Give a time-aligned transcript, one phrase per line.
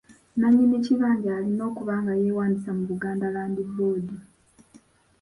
[0.35, 4.07] Nnannyini kibanja alina okuba nga yeewandiisa mu Buganda Land Board.